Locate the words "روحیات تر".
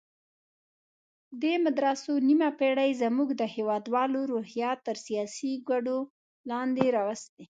4.33-4.97